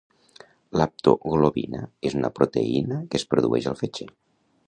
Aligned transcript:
L'haptoglobina 0.79 1.81
és 2.11 2.17
una 2.21 2.33
proteïna 2.39 2.99
que 3.11 3.23
es 3.23 3.29
produeix 3.35 3.71
al 3.73 3.79
fetge 3.85 4.09